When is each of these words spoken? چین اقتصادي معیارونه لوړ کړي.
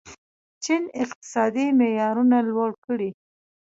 چین 0.63 0.83
اقتصادي 1.03 1.65
معیارونه 1.79 2.37
لوړ 2.49 2.71
کړي. 2.85 3.09